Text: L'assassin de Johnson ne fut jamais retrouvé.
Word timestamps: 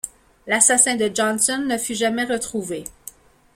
L'assassin 0.47 0.95
de 0.95 1.11
Johnson 1.13 1.59
ne 1.59 1.77
fut 1.77 1.93
jamais 1.93 2.23
retrouvé. 2.23 2.85